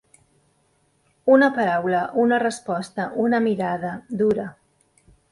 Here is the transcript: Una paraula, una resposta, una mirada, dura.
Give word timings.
Una 1.33 1.49
paraula, 1.57 1.99
una 2.23 2.39
resposta, 2.43 3.05
una 3.25 3.41
mirada, 3.49 3.91
dura. 4.23 4.47